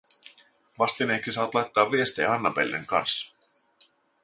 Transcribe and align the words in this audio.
Vastineeksi 0.79 1.31
saat 1.31 1.55
laittaa 1.55 1.91
viestejä 1.91 2.31
Annabellen 2.33 2.85
kassa." 2.85 3.35